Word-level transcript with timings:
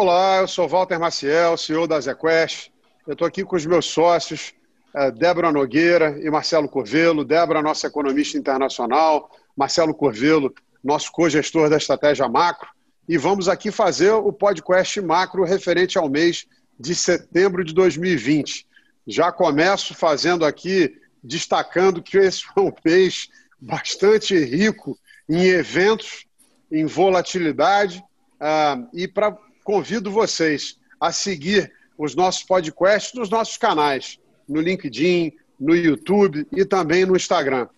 Olá, 0.00 0.36
eu 0.42 0.46
sou 0.46 0.68
Walter 0.68 0.96
Maciel, 0.96 1.56
CEO 1.56 1.84
da 1.84 2.00
ZQuest. 2.00 2.70
Eu 3.04 3.14
estou 3.14 3.26
aqui 3.26 3.42
com 3.42 3.56
os 3.56 3.66
meus 3.66 3.86
sócios, 3.86 4.54
eh, 4.94 5.10
Débora 5.10 5.50
Nogueira 5.50 6.16
e 6.20 6.30
Marcelo 6.30 6.68
Corvelo. 6.68 7.24
Débora, 7.24 7.60
nossa 7.60 7.88
economista 7.88 8.38
internacional, 8.38 9.28
Marcelo 9.56 9.92
Corvelo, 9.92 10.54
nosso 10.84 11.10
co-gestor 11.10 11.68
da 11.68 11.76
estratégia 11.76 12.28
macro. 12.28 12.68
E 13.08 13.18
vamos 13.18 13.48
aqui 13.48 13.72
fazer 13.72 14.12
o 14.12 14.32
podcast 14.32 15.00
macro 15.00 15.42
referente 15.42 15.98
ao 15.98 16.08
mês 16.08 16.46
de 16.78 16.94
setembro 16.94 17.64
de 17.64 17.74
2020. 17.74 18.68
Já 19.04 19.32
começo 19.32 19.96
fazendo 19.96 20.44
aqui, 20.44 20.96
destacando 21.24 22.00
que 22.00 22.18
esse 22.18 22.44
foi 22.44 22.62
um 22.62 22.72
mês 22.84 23.26
bastante 23.60 24.38
rico 24.38 24.96
em 25.28 25.42
eventos, 25.46 26.24
em 26.70 26.86
volatilidade. 26.86 28.00
Uh, 28.40 28.86
e 28.94 29.08
para 29.08 29.36
convido 29.68 30.10
vocês 30.10 30.78
a 30.98 31.12
seguir 31.12 31.70
os 31.98 32.14
nossos 32.14 32.42
podcasts 32.42 33.12
nos 33.12 33.28
nossos 33.28 33.58
canais, 33.58 34.18
no 34.48 34.62
LinkedIn, 34.62 35.30
no 35.60 35.76
YouTube 35.76 36.48
e 36.52 36.64
também 36.64 37.04
no 37.04 37.14
Instagram. 37.14 37.68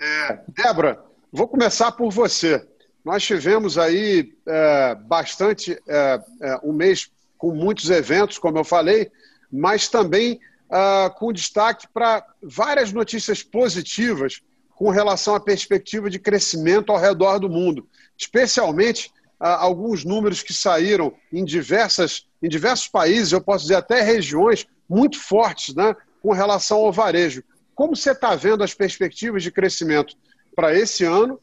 É, 0.00 0.40
Débora, 0.48 0.98
vou 1.30 1.46
começar 1.46 1.92
por 1.92 2.10
você. 2.10 2.66
Nós 3.04 3.22
tivemos 3.22 3.76
aí 3.76 4.32
é, 4.46 4.94
bastante 4.94 5.78
é, 5.86 6.20
é 6.40 6.60
um 6.62 6.72
mês 6.72 7.10
com 7.36 7.54
muitos 7.54 7.90
eventos, 7.90 8.38
como 8.38 8.56
eu 8.56 8.64
falei, 8.64 9.12
mas 9.52 9.90
também 9.90 10.40
é, 10.72 11.10
com 11.18 11.34
destaque 11.34 11.86
para 11.92 12.26
várias 12.42 12.94
notícias 12.94 13.42
positivas 13.42 14.40
com 14.74 14.88
relação 14.88 15.34
à 15.34 15.40
perspectiva 15.40 16.08
de 16.08 16.18
crescimento 16.18 16.92
ao 16.92 16.98
redor 16.98 17.38
do 17.38 17.50
mundo, 17.50 17.86
especialmente 18.16 19.12
alguns 19.38 20.04
números 20.04 20.42
que 20.42 20.52
saíram 20.52 21.12
em, 21.32 21.44
diversas, 21.44 22.26
em 22.42 22.48
diversos 22.48 22.88
países, 22.88 23.32
eu 23.32 23.40
posso 23.40 23.64
dizer 23.64 23.76
até 23.76 24.02
regiões 24.02 24.66
muito 24.88 25.20
fortes 25.20 25.74
né, 25.74 25.94
com 26.22 26.32
relação 26.32 26.78
ao 26.78 26.92
varejo. 26.92 27.42
Como 27.74 27.94
você 27.94 28.12
está 28.12 28.34
vendo 28.34 28.64
as 28.64 28.72
perspectivas 28.72 29.42
de 29.42 29.50
crescimento 29.50 30.16
para 30.54 30.74
esse 30.74 31.04
ano, 31.04 31.38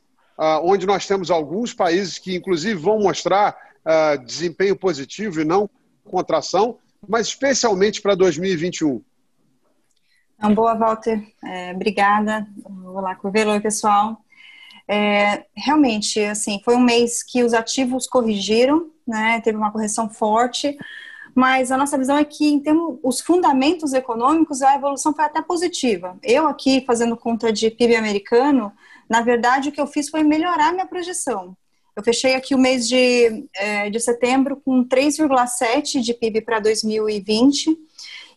onde 0.63 0.87
nós 0.87 1.05
temos 1.05 1.29
alguns 1.29 1.73
países 1.73 2.17
que, 2.17 2.35
inclusive, 2.35 2.73
vão 2.73 2.99
mostrar 2.99 3.55
desempenho 4.25 4.75
positivo 4.75 5.41
e 5.41 5.45
não 5.45 5.69
contração, 6.03 6.79
mas 7.07 7.27
especialmente 7.27 8.01
para 8.01 8.15
2021? 8.15 9.03
Então, 10.37 10.55
boa, 10.55 10.73
Walter. 10.73 11.23
É, 11.43 11.71
obrigada. 11.71 12.47
Olá, 12.65 13.15
Curvelo. 13.15 13.51
Oi, 13.51 13.59
pessoal. 13.59 14.22
É, 14.87 15.45
realmente, 15.55 16.19
assim, 16.19 16.61
foi 16.63 16.75
um 16.75 16.81
mês 16.81 17.23
que 17.23 17.43
os 17.43 17.53
ativos 17.53 18.07
corrigiram, 18.07 18.91
né, 19.07 19.41
teve 19.41 19.57
uma 19.57 19.71
correção 19.71 20.09
forte, 20.09 20.77
mas 21.35 21.71
a 21.71 21.77
nossa 21.77 21.97
visão 21.97 22.17
é 22.17 22.23
que, 22.23 22.45
em 22.45 22.59
termos, 22.59 22.99
os 23.01 23.19
fundamentos 23.19 23.93
econômicos, 23.93 24.61
a 24.61 24.75
evolução 24.75 25.13
foi 25.13 25.25
até 25.25 25.41
positiva. 25.41 26.17
Eu 26.21 26.47
aqui, 26.47 26.83
fazendo 26.85 27.17
conta 27.17 27.51
de 27.51 27.71
PIB 27.71 27.95
americano, 27.95 28.71
na 29.09 29.21
verdade, 29.21 29.69
o 29.69 29.71
que 29.71 29.81
eu 29.81 29.87
fiz 29.87 30.09
foi 30.09 30.23
melhorar 30.23 30.71
minha 30.71 30.85
projeção. 30.85 31.55
Eu 31.95 32.03
fechei 32.03 32.33
aqui 32.35 32.55
o 32.55 32.57
mês 32.57 32.87
de, 32.87 33.47
é, 33.55 33.89
de 33.89 33.99
setembro 33.99 34.61
com 34.63 34.83
3,7 34.83 36.01
de 36.01 36.13
PIB 36.13 36.41
para 36.41 36.59
2020, 36.59 37.77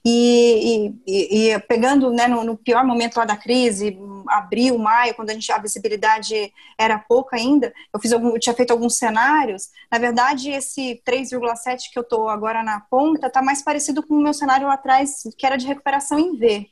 e, 0.09 0.95
e, 1.05 1.51
e, 1.51 1.59
pegando 1.59 2.12
né, 2.12 2.29
no, 2.29 2.45
no, 2.45 2.57
pior 2.57 2.87
momento 2.87 3.17
lá 3.17 3.25
da 3.25 3.37
crise, 3.37 3.99
abril, 4.29 4.79
maio, 4.79 5.13
quando 5.17 5.31
a, 5.31 5.33
gente, 5.33 5.51
a 5.51 5.59
visibilidade 5.59 6.53
era 6.79 6.97
pouca 6.97 7.35
ainda, 7.35 7.75
eu, 7.93 7.98
fiz 7.98 8.13
algum, 8.13 8.29
eu 8.29 8.39
tinha 8.39 8.55
feito 8.55 8.71
alguns 8.71 8.97
cenários. 8.98 9.69
Na 9.91 9.98
verdade, 9.98 10.53
esse 10.53 11.03
3,7 11.05 11.91
que 11.92 11.98
eu 11.98 12.05
estou 12.05 12.29
agora 12.29 12.63
na 12.63 12.79
ponta 12.79 13.27
está 13.27 13.42
mais 13.42 13.63
parecido 13.63 14.01
com 14.01 14.14
o 14.14 14.23
meu 14.23 14.33
cenário 14.33 14.69
lá 14.69 14.75
atrás, 14.75 15.25
que 15.36 15.45
era 15.45 15.57
de 15.57 15.67
recuperação 15.67 16.20
em 16.20 16.36
V. 16.36 16.69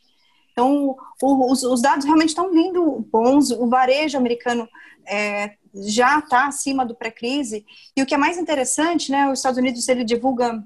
Então, 0.52 0.96
o, 1.20 1.52
os, 1.52 1.64
os, 1.64 1.82
dados 1.82 2.04
realmente 2.04 2.28
estão 2.28 2.52
vindo 2.52 3.04
bons, 3.10 3.50
o 3.50 3.68
varejo 3.68 4.16
americano 4.16 4.68
é, 5.08 5.56
já 5.74 6.20
está 6.20 6.46
acima 6.46 6.86
do 6.86 6.94
pré-crise, 6.94 7.66
e 7.96 8.00
o 8.02 8.06
que 8.06 8.14
é 8.14 8.18
mais 8.18 8.38
interessante, 8.38 9.10
né, 9.10 9.28
os 9.28 9.40
Estados 9.40 9.58
Unidos 9.58 9.88
ele 9.88 10.04
divulga 10.04 10.62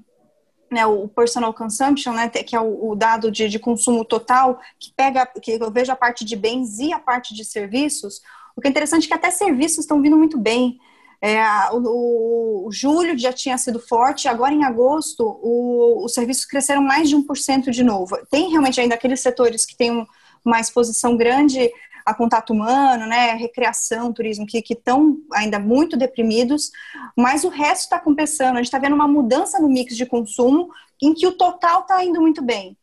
né, 0.71 0.85
o 0.85 1.07
personal 1.07 1.53
consumption, 1.53 2.13
né, 2.13 2.29
que 2.29 2.55
é 2.55 2.59
o, 2.59 2.91
o 2.91 2.95
dado 2.95 3.31
de, 3.31 3.49
de, 3.49 3.59
consumo 3.59 4.05
total, 4.05 4.59
que 4.79 4.91
pega, 4.95 5.25
que 5.25 5.51
eu 5.51 5.71
vejo 5.71 5.91
a 5.91 5.95
parte 5.95 6.23
de 6.23 6.35
bens 6.35 6.79
e 6.79 6.93
a 6.93 6.99
parte 6.99 7.33
de 7.33 7.43
serviços. 7.43 8.21
O 8.55 8.61
que 8.61 8.67
é 8.67 8.71
interessante 8.71 9.05
é 9.05 9.07
que 9.07 9.13
até 9.13 9.31
serviços 9.31 9.79
estão 9.79 10.01
vindo 10.01 10.17
muito 10.17 10.37
bem. 10.37 10.79
É, 11.21 11.41
o, 11.73 12.67
o, 12.67 12.71
julho 12.71 13.17
já 13.17 13.33
tinha 13.33 13.57
sido 13.57 13.77
forte, 13.79 14.27
agora 14.27 14.53
em 14.53 14.63
agosto 14.63 15.23
o, 15.41 16.05
os 16.05 16.13
serviços 16.13 16.45
cresceram 16.45 16.81
mais 16.81 17.09
de 17.09 17.15
1% 17.15 17.71
de 17.71 17.83
novo. 17.83 18.17
Tem 18.31 18.49
realmente 18.49 18.79
ainda 18.79 18.95
aqueles 18.95 19.19
setores 19.19 19.65
que 19.65 19.75
têm 19.75 19.91
um, 19.91 20.05
uma 20.45 20.59
exposição 20.61 21.17
grande 21.17 21.69
a 22.09 22.13
contato 22.13 22.53
humano, 22.53 23.05
né, 23.05 23.33
recreação, 23.33 24.11
turismo, 24.11 24.45
que 24.45 24.63
estão 24.67 25.17
ainda 25.33 25.59
muito 25.59 25.95
deprimidos, 25.95 26.71
mas 27.15 27.43
o 27.43 27.49
resto 27.49 27.83
está 27.83 27.99
compensando. 27.99 28.53
A 28.53 28.57
gente 28.57 28.65
está 28.65 28.79
vendo 28.79 28.95
uma 28.95 29.07
mudança 29.07 29.59
no 29.59 29.69
mix 29.69 29.95
de 29.95 30.05
consumo 30.05 30.69
em 31.01 31.13
que 31.13 31.27
o 31.27 31.31
total 31.31 31.81
está 31.81 32.03
indo 32.03 32.19
muito 32.19 32.41
bem. 32.41 32.77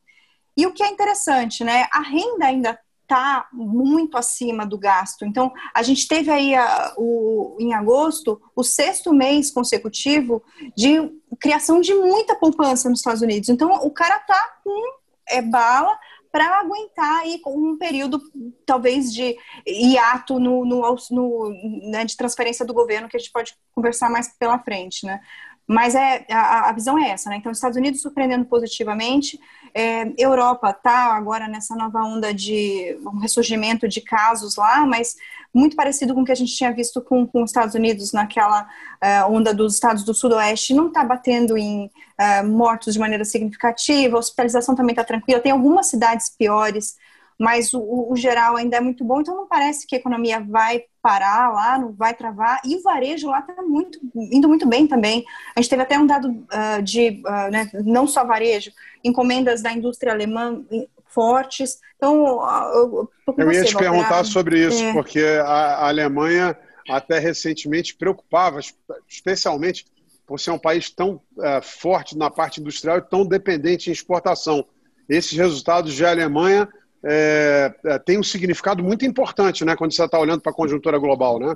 E 0.56 0.66
o 0.66 0.72
que 0.72 0.82
é 0.82 0.88
interessante, 0.88 1.64
né, 1.64 1.86
a 1.92 2.00
renda 2.00 2.46
ainda 2.46 2.78
está 3.02 3.46
muito 3.52 4.16
acima 4.16 4.66
do 4.66 4.76
gasto. 4.76 5.24
Então, 5.24 5.52
a 5.72 5.82
gente 5.82 6.08
teve 6.08 6.30
aí 6.30 6.54
a, 6.54 6.92
o, 6.96 7.56
em 7.58 7.72
agosto 7.72 8.40
o 8.54 8.64
sexto 8.64 9.12
mês 9.12 9.50
consecutivo 9.50 10.42
de 10.76 11.12
criação 11.40 11.80
de 11.80 11.94
muita 11.94 12.34
poupança 12.34 12.88
nos 12.88 12.98
Estados 12.98 13.22
Unidos. 13.22 13.48
Então, 13.48 13.72
o 13.84 13.90
cara 13.90 14.18
tá 14.18 14.58
com 14.64 14.96
é, 15.28 15.40
bala 15.40 15.96
para 16.36 16.60
aguentar 16.60 17.20
aí 17.20 17.40
um 17.46 17.78
período 17.78 18.20
talvez 18.66 19.10
de 19.10 19.38
hiato 19.66 20.38
no, 20.38 20.66
no, 20.66 20.94
no 21.10 21.90
né, 21.90 22.04
de 22.04 22.14
transferência 22.14 22.62
do 22.62 22.74
governo 22.74 23.08
que 23.08 23.16
a 23.16 23.18
gente 23.18 23.32
pode 23.32 23.54
conversar 23.74 24.10
mais 24.10 24.28
pela 24.38 24.58
frente, 24.58 25.06
né? 25.06 25.18
Mas 25.66 25.94
é, 25.94 26.26
a, 26.30 26.68
a 26.68 26.72
visão 26.74 26.98
é 26.98 27.08
essa, 27.08 27.30
né? 27.30 27.36
Então, 27.36 27.50
os 27.50 27.56
Estados 27.56 27.78
Unidos 27.78 28.02
surpreendendo 28.02 28.44
positivamente, 28.44 29.40
é, 29.74 30.12
Europa 30.18 30.68
está 30.68 31.16
agora 31.16 31.48
nessa 31.48 31.74
nova 31.74 32.02
onda 32.02 32.34
de 32.34 32.98
um 33.00 33.18
ressurgimento 33.18 33.88
de 33.88 34.02
casos 34.02 34.56
lá, 34.56 34.86
mas 34.86 35.16
muito 35.56 35.74
parecido 35.74 36.14
com 36.14 36.20
o 36.20 36.24
que 36.24 36.32
a 36.32 36.36
gente 36.36 36.54
tinha 36.54 36.70
visto 36.70 37.00
com, 37.00 37.26
com 37.26 37.42
os 37.42 37.50
Estados 37.50 37.74
Unidos 37.74 38.12
naquela 38.12 38.62
uh, 38.62 39.32
onda 39.32 39.54
dos 39.54 39.74
estados 39.74 40.04
do 40.04 40.12
sudoeste, 40.12 40.74
não 40.74 40.88
está 40.88 41.02
batendo 41.02 41.56
em 41.56 41.86
uh, 41.86 42.46
mortos 42.46 42.92
de 42.92 43.00
maneira 43.00 43.24
significativa, 43.24 44.16
a 44.16 44.18
hospitalização 44.18 44.74
também 44.74 44.92
está 44.92 45.02
tranquila, 45.02 45.40
tem 45.40 45.52
algumas 45.52 45.86
cidades 45.86 46.28
piores, 46.28 46.96
mas 47.38 47.72
o, 47.72 47.80
o, 48.10 48.16
geral 48.16 48.56
ainda 48.56 48.76
é 48.76 48.80
muito 48.80 49.04
bom, 49.04 49.20
então 49.20 49.34
não 49.34 49.46
parece 49.46 49.86
que 49.86 49.94
a 49.94 49.98
economia 49.98 50.40
vai 50.40 50.84
parar 51.02 51.52
lá, 51.52 51.78
não 51.78 51.92
vai 51.92 52.14
travar, 52.14 52.60
e 52.64 52.76
o 52.76 52.82
varejo 52.82 53.28
lá 53.28 53.40
está 53.40 53.62
muito, 53.62 53.98
indo 54.14 54.48
muito 54.48 54.66
bem 54.66 54.86
também. 54.86 55.24
A 55.54 55.60
gente 55.60 55.70
teve 55.70 55.82
até 55.82 55.98
um 55.98 56.06
dado 56.06 56.28
uh, 56.28 56.82
de, 56.82 57.22
uh, 57.26 57.50
né, 57.50 57.70
não 57.84 58.06
só 58.06 58.24
varejo, 58.24 58.70
encomendas 59.04 59.62
da 59.62 59.72
indústria 59.72 60.12
alemã 60.12 60.62
fortes. 61.08 61.78
Então, 61.96 62.40
eu, 62.74 63.10
eu 63.38 63.52
ia 63.52 63.64
te 63.64 63.76
perguntar 63.76 64.24
sobre 64.24 64.66
isso, 64.66 64.82
é. 64.82 64.92
porque 64.92 65.20
a, 65.20 65.88
Alemanha 65.88 66.56
até 66.88 67.18
recentemente 67.18 67.96
preocupava, 67.96 68.60
especialmente 69.08 69.86
por 70.26 70.38
ser 70.38 70.50
um 70.50 70.58
país 70.58 70.90
tão 70.90 71.20
uh, 71.36 71.62
forte 71.62 72.16
na 72.16 72.30
parte 72.30 72.60
industrial 72.60 72.98
e 72.98 73.02
tão 73.02 73.24
dependente 73.24 73.88
em 73.88 73.92
exportação. 73.92 74.66
Esses 75.08 75.32
resultados 75.32 75.94
de 75.94 76.04
Alemanha 76.04 76.68
é, 77.04 77.72
é, 77.84 77.98
tem 78.00 78.18
um 78.18 78.22
significado 78.22 78.82
muito 78.82 79.04
importante, 79.04 79.64
né, 79.64 79.76
quando 79.76 79.94
você 79.94 80.04
está 80.04 80.18
olhando 80.18 80.40
para 80.40 80.50
a 80.50 80.54
conjuntura 80.54 80.98
global, 80.98 81.38
né? 81.38 81.54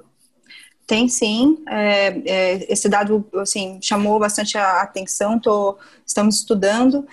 Tem 0.86 1.08
sim, 1.08 1.62
é, 1.68 2.22
é, 2.26 2.72
esse 2.72 2.88
dado 2.88 3.24
assim 3.36 3.78
chamou 3.80 4.18
bastante 4.18 4.58
a 4.58 4.80
atenção. 4.80 5.38
Tô, 5.38 5.78
estamos 6.04 6.36
estudando 6.36 7.06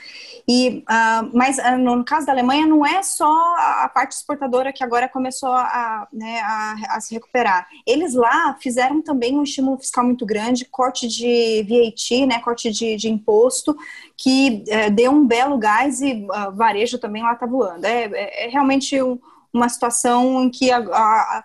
e, 0.50 0.82
uh, 0.90 1.30
mas 1.34 1.58
uh, 1.58 1.78
no 1.78 2.06
caso 2.06 2.26
da 2.26 2.32
Alemanha 2.32 2.66
não 2.66 2.86
é 2.86 3.04
só 3.04 3.26
a 3.26 3.92
parte 3.94 4.14
exportadora 4.14 4.72
que 4.72 4.82
agora 4.82 5.10
começou 5.10 5.52
a, 5.52 6.08
né, 6.12 6.40
a, 6.40 6.76
a, 6.92 7.02
se 7.02 7.14
recuperar. 7.14 7.68
Eles 7.86 8.14
lá 8.14 8.56
fizeram 8.62 9.02
também 9.02 9.38
um 9.38 9.44
estímulo 9.44 9.78
fiscal 9.78 10.06
muito 10.06 10.26
grande, 10.26 10.64
corte 10.64 11.06
de 11.06 11.64
VAT, 11.68 12.26
né, 12.26 12.40
corte 12.40 12.72
de, 12.72 12.96
de 12.96 13.10
imposto, 13.10 13.76
que 14.16 14.64
uh, 14.70 14.90
deu 14.90 15.12
um 15.12 15.28
belo 15.28 15.58
gás 15.58 16.00
e 16.00 16.26
uh, 16.32 16.56
varejo 16.56 16.98
também 16.98 17.22
lá 17.22 17.34
está 17.34 17.46
voando. 17.46 17.86
É, 17.86 18.06
é, 18.06 18.46
é 18.46 18.50
realmente 18.50 19.02
um, 19.02 19.20
uma 19.52 19.68
situação 19.68 20.44
em 20.44 20.50
que 20.50 20.72
a, 20.72 20.78
a 20.80 21.44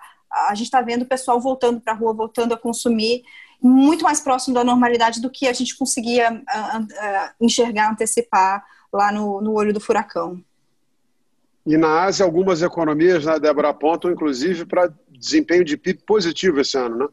a 0.49 0.55
gente 0.55 0.67
está 0.67 0.81
vendo 0.81 1.03
o 1.03 1.07
pessoal 1.07 1.41
voltando 1.41 1.81
para 1.81 1.93
a 1.93 1.97
rua, 1.97 2.13
voltando 2.13 2.55
a 2.55 2.59
consumir, 2.59 3.23
muito 3.61 4.03
mais 4.03 4.21
próximo 4.21 4.55
da 4.55 4.65
normalidade 4.65 5.21
do 5.21 5.31
que 5.31 5.47
a 5.47 5.53
gente 5.53 5.77
conseguia 5.77 6.33
uh, 6.33 6.83
uh, 6.83 7.31
enxergar, 7.41 7.91
antecipar 7.91 8.65
lá 8.93 9.13
no, 9.13 9.41
no 9.41 9.53
olho 9.53 9.73
do 9.73 9.81
furacão. 9.81 10.43
E 11.65 11.77
na 11.77 12.03
Ásia, 12.03 12.27
algumas 12.27 12.61
economias, 12.61 13.25
né, 13.25 13.39
Débora, 13.39 13.69
apontam 13.69 14.11
inclusive 14.11 14.67
para 14.67 14.93
desempenho 15.09 15.65
de 15.65 15.77
PIB 15.77 16.03
positivo 16.05 16.61
esse 16.61 16.77
ano, 16.77 16.97
né? 16.97 17.09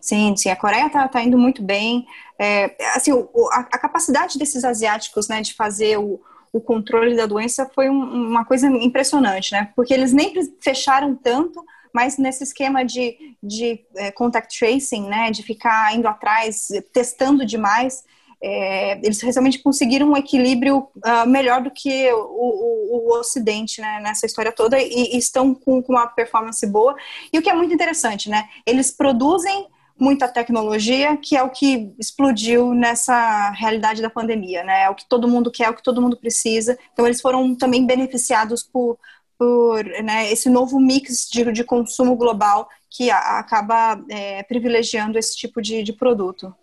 Sim, 0.00 0.36
sim, 0.36 0.50
a 0.50 0.56
Coreia 0.56 0.86
está 0.86 1.08
tá 1.08 1.22
indo 1.22 1.38
muito 1.38 1.62
bem. 1.62 2.06
É, 2.38 2.76
assim, 2.94 3.12
o, 3.12 3.28
a, 3.52 3.60
a, 3.60 3.78
capacidade 3.78 4.38
desses 4.38 4.64
asiáticos, 4.64 5.28
né, 5.28 5.40
de 5.40 5.54
fazer 5.54 5.98
o, 5.98 6.20
o 6.52 6.60
controle 6.60 7.16
da 7.16 7.26
doença 7.26 7.70
foi 7.74 7.88
um, 7.88 8.28
uma 8.28 8.44
coisa 8.44 8.68
impressionante, 8.68 9.52
né? 9.52 9.70
Porque 9.74 9.92
eles 9.92 10.12
nem 10.12 10.34
fecharam 10.60 11.14
tanto, 11.14 11.64
mas 11.96 12.18
nesse 12.18 12.44
esquema 12.44 12.84
de, 12.84 13.16
de 13.42 13.80
é, 13.94 14.10
contact 14.10 14.58
tracing, 14.58 15.08
né, 15.08 15.30
de 15.30 15.42
ficar 15.42 15.96
indo 15.96 16.06
atrás, 16.06 16.68
testando 16.92 17.46
demais, 17.46 18.04
é, 18.38 18.98
eles 18.98 19.18
realmente 19.22 19.60
conseguiram 19.60 20.10
um 20.10 20.16
equilíbrio 20.16 20.88
uh, 20.96 21.26
melhor 21.26 21.62
do 21.62 21.70
que 21.70 22.12
o, 22.12 22.18
o, 22.18 23.08
o 23.08 23.18
Ocidente 23.18 23.80
né, 23.80 23.98
nessa 24.02 24.26
história 24.26 24.52
toda 24.52 24.78
e, 24.78 25.14
e 25.14 25.16
estão 25.16 25.54
com, 25.54 25.82
com, 25.82 25.94
uma 25.94 26.06
performance 26.06 26.66
boa. 26.66 26.94
E 27.32 27.38
o 27.38 27.42
que 27.42 27.48
é 27.48 27.54
muito 27.54 27.72
interessante, 27.72 28.28
né? 28.28 28.46
Eles 28.66 28.90
produzem 28.90 29.66
muita 29.98 30.28
tecnologia, 30.28 31.16
que 31.16 31.34
é 31.34 31.42
o 31.42 31.48
que 31.48 31.94
explodiu 31.98 32.74
nessa 32.74 33.52
realidade 33.52 34.02
da 34.02 34.10
pandemia, 34.10 34.62
né? 34.62 34.82
É 34.82 34.90
o 34.90 34.94
que 34.94 35.08
todo 35.08 35.26
mundo 35.26 35.50
quer, 35.50 35.64
é 35.64 35.70
o 35.70 35.74
que 35.74 35.82
todo 35.82 36.02
mundo 36.02 36.18
precisa. 36.18 36.78
Então, 36.92 37.06
eles 37.06 37.22
foram 37.22 37.54
também 37.54 37.86
beneficiados 37.86 38.62
por, 38.62 38.98
por 39.38 39.84
né, 39.84 40.30
esse 40.32 40.48
novo 40.48 40.80
mix 40.80 41.28
de, 41.30 41.52
de 41.52 41.64
consumo 41.64 42.16
global 42.16 42.68
que 42.90 43.10
a, 43.10 43.38
acaba 43.38 44.02
é, 44.08 44.42
privilegiando 44.42 45.18
esse 45.18 45.36
tipo 45.36 45.60
de, 45.60 45.82
de 45.82 45.92
produto. 45.92 46.54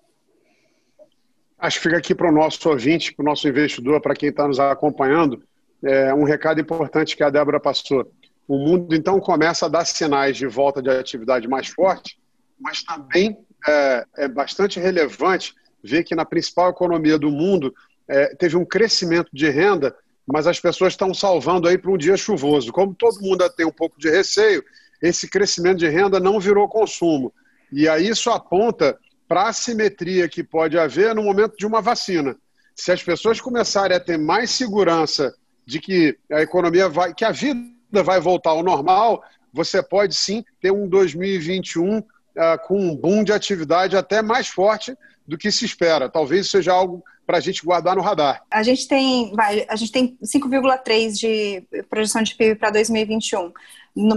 Acho 1.57 1.77
que 1.77 1.83
fica 1.83 1.97
aqui 1.97 2.13
para 2.13 2.29
o 2.29 2.31
nosso 2.31 2.67
ouvinte, 2.69 3.13
para 3.13 3.23
o 3.23 3.25
nosso 3.25 3.47
investidor, 3.47 4.01
para 4.01 4.15
quem 4.15 4.29
está 4.29 4.47
nos 4.47 4.59
acompanhando, 4.59 5.43
é, 5.83 6.13
um 6.13 6.23
recado 6.23 6.59
importante 6.59 7.15
que 7.15 7.23
a 7.23 7.29
Débora 7.29 7.59
passou. 7.59 8.11
O 8.47 8.57
mundo, 8.57 8.93
então, 8.93 9.19
começa 9.19 9.65
a 9.65 9.69
dar 9.69 9.85
sinais 9.85 10.35
de 10.35 10.47
volta 10.47 10.81
de 10.81 10.89
atividade 10.89 11.47
mais 11.47 11.67
forte, 11.67 12.19
mas 12.59 12.83
também 12.83 13.37
é, 13.67 14.05
é 14.17 14.27
bastante 14.27 14.79
relevante 14.79 15.53
ver 15.81 16.03
que 16.03 16.15
na 16.15 16.25
principal 16.25 16.69
economia 16.69 17.17
do 17.17 17.29
mundo 17.29 17.73
é, 18.07 18.35
teve 18.35 18.57
um 18.57 18.65
crescimento 18.65 19.29
de 19.31 19.49
renda, 19.49 19.95
mas 20.25 20.47
as 20.47 20.59
pessoas 20.59 20.93
estão 20.93 21.13
salvando 21.13 21.67
aí 21.67 21.77
para 21.77 21.91
um 21.91 21.97
dia 21.97 22.15
chuvoso. 22.15 22.71
Como 22.71 22.93
todo 22.93 23.21
mundo 23.21 23.47
tem 23.49 23.65
um 23.65 23.71
pouco 23.71 23.99
de 23.99 24.09
receio, 24.09 24.63
esse 25.01 25.29
crescimento 25.29 25.79
de 25.79 25.89
renda 25.89 26.19
não 26.19 26.39
virou 26.39 26.67
consumo. 26.67 27.33
E 27.71 27.89
aí 27.89 28.07
isso 28.07 28.29
aponta 28.29 28.97
para 29.27 29.43
a 29.43 29.49
assimetria 29.49 30.29
que 30.29 30.43
pode 30.43 30.77
haver 30.77 31.13
no 31.13 31.23
momento 31.23 31.57
de 31.57 31.65
uma 31.65 31.81
vacina. 31.81 32.37
Se 32.75 32.91
as 32.91 33.03
pessoas 33.03 33.41
começarem 33.41 33.95
a 33.95 33.99
ter 33.99 34.17
mais 34.17 34.51
segurança 34.51 35.35
de 35.65 35.79
que 35.79 36.17
a 36.31 36.41
economia 36.41 36.87
vai, 36.87 37.13
que 37.13 37.25
a 37.25 37.31
vida 37.31 38.03
vai 38.03 38.19
voltar 38.19 38.51
ao 38.51 38.63
normal, 38.63 39.23
você 39.51 39.81
pode 39.83 40.15
sim 40.15 40.43
ter 40.61 40.71
um 40.71 40.87
2021 40.87 41.99
uh, 41.99 42.05
ah, 42.37 42.57
com 42.57 42.79
um 42.79 42.95
boom 42.95 43.23
de 43.23 43.31
atividade 43.31 43.95
até 43.95 44.21
mais 44.21 44.47
forte 44.47 44.95
do 45.27 45.37
que 45.37 45.51
se 45.51 45.65
espera. 45.65 46.09
Talvez 46.09 46.49
seja 46.49 46.73
algo 46.73 47.03
para 47.25 47.37
a 47.37 47.41
gente 47.41 47.63
guardar 47.63 47.95
no 47.95 48.01
radar. 48.01 48.43
A 48.51 48.63
gente 48.63 48.87
tem, 48.87 49.33
a 49.67 49.75
gente 49.75 49.91
tem 49.91 50.17
5,3 50.23 51.13
de 51.13 51.63
projeção 51.89 52.21
de 52.21 52.35
PIB 52.35 52.55
para 52.55 52.69
2021 52.71 53.51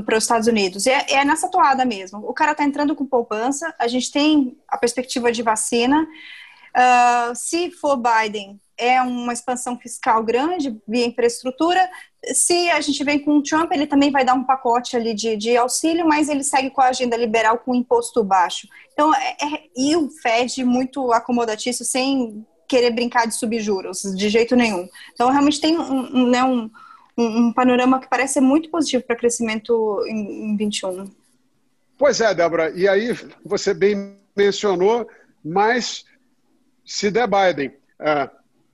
para 0.05 0.17
os 0.17 0.25
Estados 0.25 0.49
Unidos. 0.49 0.87
É, 0.87 1.05
é, 1.11 1.25
nessa 1.25 1.49
toada 1.51 1.85
mesmo. 1.85 2.19
O 2.27 2.33
cara 2.33 2.53
está 2.53 2.65
entrando 2.65 2.95
com 2.95 3.05
poupança, 3.05 3.75
a 3.79 3.87
gente 3.87 4.11
tem 4.11 4.57
a 4.69 4.79
perspectiva 4.79 5.31
de 5.31 5.43
vacina. 5.43 6.03
Uh, 6.03 7.35
se 7.35 7.71
for 7.71 7.97
Biden, 7.97 8.61
é 8.79 9.01
uma 9.01 9.33
expansão 9.33 9.79
fiscal 9.79 10.23
grande 10.23 10.79
via 10.87 11.07
infraestrutura. 11.07 11.89
Se 12.35 12.71
a 12.71 12.81
gente 12.81 13.03
vem 13.05 13.19
com 13.19 13.39
o 13.39 13.43
Trump, 13.43 13.73
ele 13.73 13.87
também 13.87 14.11
vai 14.11 14.25
dar 14.25 14.35
um 14.35 14.45
pacote 14.45 14.97
ali 14.97 15.15
de, 15.15 15.37
de 15.37 15.57
auxílio, 15.57 16.07
mas 16.07 16.29
ele 16.29 16.45
segue 16.45 16.71
com 16.71 16.81
a 16.81 16.89
agenda 16.89 17.17
liberal 17.17 17.59
com 17.59 17.75
imposto 17.75 18.23
baixo. 18.23 18.69
Então, 18.93 19.15
é, 19.15 19.37
é, 19.43 19.63
e 19.77 19.97
o 19.97 20.11
Fed 20.11 20.65
muito 20.65 21.13
acomodatício, 21.13 21.85
sem 21.85 22.45
querer 22.69 22.91
brincar 22.91 23.27
de 23.27 23.35
subjuros, 23.35 24.03
de 24.17 24.29
jeito 24.29 24.57
nenhum. 24.57 24.89
Então, 25.13 25.31
realmente 25.31 25.61
tem 25.61 25.79
um, 25.79 26.17
um, 26.17 26.31
né, 26.31 26.43
um 26.43 26.71
um, 27.17 27.53
panorama 27.53 27.99
que 28.01 28.09
parece 28.09 28.41
muito 28.41 28.69
positivo 28.71 29.03
para 29.05 29.17
crescimento 29.17 30.05
em, 30.07 30.51
em 30.51 30.57
21. 30.57 31.11
Pois 31.97 32.21
é, 32.21 32.35
Débora, 32.35 32.71
e 32.71 32.87
aí 32.87 33.17
você 33.45 33.73
bem 33.73 34.19
mencionou, 34.37 35.09
mas 35.43 36.05
se 36.85 37.11
der 37.11 37.27
Biden, 37.27 37.73
é, 37.99 38.29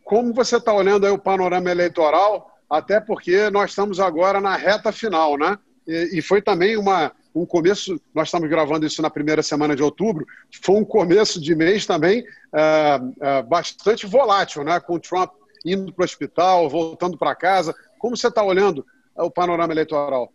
como 0.05 0.35
você 0.35 0.57
está 0.57 0.73
olhando 0.73 1.07
aí 1.07 1.13
o 1.13 1.19
panorama 1.19 1.71
eleitoral, 1.71 2.51
até 2.69 3.01
porque 3.01 3.49
nós 3.51 3.71
estamos 3.71 4.01
agora 4.01 4.41
na 4.41 4.57
reta 4.57 4.91
final, 4.91 5.39
né? 5.39 5.57
E, 5.87 6.19
e, 6.19 6.23
foi 6.23 6.43
também 6.43 6.77
uma, 6.77 7.13
um 7.35 7.47
começo, 7.47 8.01
nós 8.15 8.29
estamos 8.29 8.49
gravando 8.49 8.87
isso 8.87 9.01
na 9.01 9.11
primeira 9.11 9.43
semana 9.43 9.75
de 9.75 9.83
outubro, 9.83 10.27
foi 10.63 10.77
um 10.77 10.85
começo 10.85 11.41
de 11.41 11.55
mês 11.55 11.87
também 11.87 12.25
é, 12.55 13.01
é, 13.21 13.43
bastante 13.43 14.07
volátil, 14.07 14.63
né? 14.65 14.79
Com 14.81 14.95
o 14.95 15.01
Trump 15.01 15.33
indo 15.65 15.93
para 15.93 16.03
o 16.03 16.05
hospital, 16.05 16.69
voltando 16.69 17.17
para 17.17 17.35
casa, 17.35 17.75
como 17.99 18.17
você 18.17 18.29
está 18.29 18.43
olhando 18.43 18.85
o 19.17 19.31
panorama 19.31 19.73
eleitoral? 19.73 20.33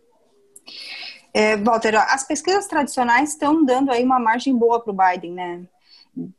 É, 1.34 1.56
Walter, 1.56 1.94
as 1.96 2.26
pesquisas 2.26 2.66
tradicionais 2.66 3.30
estão 3.30 3.64
dando 3.64 3.92
aí 3.92 4.02
uma 4.02 4.18
margem 4.18 4.56
boa 4.56 4.80
para 4.80 4.92
o 4.92 4.96
Biden, 4.96 5.32
né? 5.34 5.62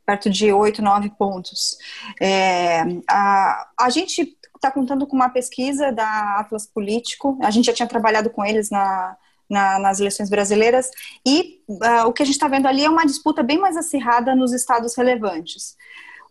Perto 0.04 0.28
de 0.28 0.52
8, 0.52 0.82
9 0.82 1.10
pontos. 1.10 1.78
É, 2.20 2.80
a, 3.08 3.68
a 3.78 3.90
gente 3.90 4.36
está 4.54 4.70
contando 4.70 5.06
com 5.06 5.16
uma 5.16 5.30
pesquisa 5.30 5.90
da 5.90 6.40
Atlas 6.40 6.66
Político, 6.66 7.38
a 7.42 7.50
gente 7.50 7.66
já 7.66 7.72
tinha 7.72 7.88
trabalhado 7.88 8.28
com 8.28 8.44
eles 8.44 8.68
na, 8.70 9.16
na, 9.50 9.78
nas 9.78 9.98
eleições 9.98 10.30
brasileiras, 10.30 10.90
e 11.26 11.60
uh, 11.68 12.06
o 12.06 12.12
que 12.12 12.22
a 12.22 12.26
gente 12.26 12.36
está 12.36 12.48
vendo 12.48 12.66
ali 12.66 12.84
é 12.84 12.88
uma 12.88 13.04
disputa 13.04 13.42
bem 13.42 13.58
mais 13.58 13.76
acirrada 13.76 14.34
nos 14.34 14.52
estados 14.52 14.94
relevantes. 14.96 15.76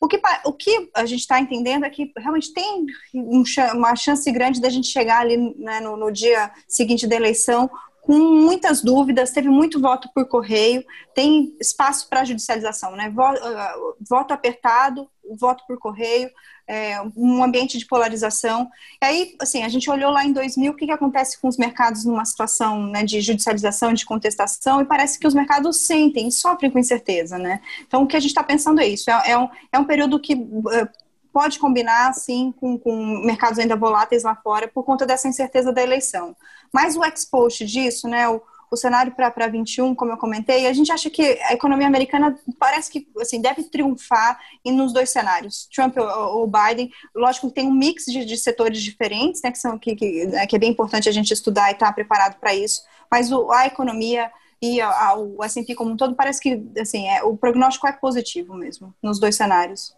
O 0.02 0.08
que, 0.08 0.20
o 0.46 0.54
que 0.54 0.90
a 0.96 1.06
gente 1.06 1.20
está 1.20 1.42
entendendo 1.42 1.84
é 1.84 1.90
que 1.90 2.10
realmente 2.18 2.54
tem 2.54 2.86
um, 3.14 3.44
uma 3.74 3.96
chance 3.98 4.32
grande 4.32 4.62
da 4.62 4.70
gente 4.70 4.88
chegar 4.88 5.20
ali 5.20 5.54
né, 5.58 5.82
no, 5.82 5.98
no 5.98 6.10
dia 6.10 6.50
seguinte 6.70 7.06
da 7.06 7.18
eleição 7.18 7.70
com 8.02 8.18
muitas 8.18 8.82
dúvidas, 8.82 9.32
teve 9.32 9.50
muito 9.50 9.80
voto 9.80 10.10
por 10.14 10.26
correio, 10.28 10.84
tem 11.14 11.56
espaço 11.60 12.08
para 12.10 12.26
judicialização, 12.26 12.96
né? 12.96 13.14
Ah, 13.18 13.76
voto 14.08 14.34
apertado, 14.34 15.08
voto 15.38 15.64
por 15.68 15.78
correio, 15.78 16.30
é, 16.68 17.02
um 17.16 17.44
ambiente 17.44 17.78
de 17.78 17.86
polarização. 17.86 18.70
E 19.02 19.06
aí, 19.06 19.36
assim, 19.40 19.64
a 19.64 19.70
gente 19.70 19.90
olhou 19.90 20.12
lá 20.12 20.24
em 20.24 20.32
2000 20.32 20.72
o 20.72 20.76
que, 20.76 20.86
que 20.86 20.92
acontece 20.92 21.40
com 21.40 21.48
os 21.48 21.58
mercados 21.58 22.06
numa 22.06 22.26
situação 22.26 22.88
né, 22.88 23.04
de 23.04 23.22
judicialização, 23.22 23.94
de 23.94 24.06
contestação, 24.06 24.82
e 24.82 24.86
parece 24.86 25.20
que 25.20 25.28
os 25.28 25.34
mercados 25.34 25.82
sentem, 25.82 26.32
sofrem 26.32 26.72
com 26.72 26.80
incerteza, 26.80 27.38
né? 27.38 27.62
Então, 27.86 28.04
o 28.04 28.08
que 28.08 28.16
a 28.16 28.20
gente 28.20 28.32
está 28.32 28.44
pensando 28.44 28.82
é 28.82 28.88
isso, 28.88 29.10
é, 29.10 29.32
é, 29.32 29.38
um, 29.38 29.50
é 29.72 29.80
um 29.80 29.86
período 29.86 30.20
que 30.20 30.36
uh, 30.36 30.90
pode 31.34 31.60
combinar, 31.60 32.14
sim, 32.14 32.54
com, 32.60 32.78
com 32.78 33.22
mercados 33.26 33.60
ainda 33.60 33.76
voláteis 33.76 34.24
lá 34.24 34.36
fora 34.36 34.68
por 34.68 34.84
conta 34.84 35.06
dessa 35.06 35.28
incerteza 35.28 35.72
da 35.72 35.82
eleição. 35.82 36.36
Mas 36.74 36.96
o 36.96 37.04
expost 37.04 37.66
disso, 37.66 38.08
né, 38.08 38.28
o, 38.30 38.42
o 38.72 38.78
cenário 38.78 39.14
para 39.14 39.48
21, 39.48 39.96
como 39.96 40.12
eu 40.12 40.18
comentei, 40.18 40.68
a 40.68 40.74
gente 40.74 40.92
acha 40.92 41.10
que 41.10 41.22
a 41.44 41.54
economia 41.54 41.88
americana 41.88 42.38
parece 42.60 42.92
que 42.92 43.08
assim, 43.20 43.42
deve 43.42 43.64
triunfar 43.64 44.40
nos 44.66 44.94
dois 44.94 45.10
cenários, 45.10 45.68
Trump 45.74 45.98
ou, 45.98 46.40
ou 46.40 46.48
Biden. 46.48 46.92
Lógico 47.16 47.48
que 47.48 47.56
tem 47.56 47.68
um 47.68 47.74
mix 47.74 48.06
de, 48.06 48.24
de 48.24 48.38
setores 48.38 48.82
diferentes, 48.82 49.42
né, 49.42 49.52
que, 49.52 49.58
são, 49.58 49.78
que, 49.78 49.96
que, 49.96 50.26
né, 50.28 50.46
que, 50.46 50.56
é 50.56 50.60
bem 50.60 50.72
importante 50.72 51.10
a 51.10 51.12
gente 51.12 51.34
estudar 51.34 51.70
e 51.70 51.74
estar 51.74 51.88
tá 51.88 51.94
preparado 51.94 52.40
para 52.40 52.54
isso, 52.54 52.84
mas 53.10 53.32
o, 53.32 53.52
a 53.52 53.66
economia 53.66 54.32
e 54.62 54.82
a, 54.82 54.90
a, 54.90 55.18
o 55.18 55.44
S&P 55.44 55.74
como 55.74 55.92
um 55.92 55.98
todo 55.98 56.16
parece 56.16 56.40
que 56.40 56.62
assim, 56.80 57.08
é, 57.08 57.24
o 57.24 57.36
prognóstico 57.36 57.88
é 57.88 57.92
positivo 57.94 58.54
mesmo, 58.54 58.94
nos 59.02 59.20
dois 59.20 59.36
cenários. 59.36 59.96